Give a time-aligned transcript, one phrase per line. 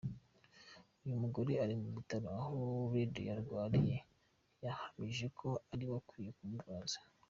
[1.03, 2.55] Uyu mugore ari mu bitaro aho
[2.93, 3.97] Radio arwariye
[4.63, 6.97] yahamije ko ariwe ukwiye kumurwaza.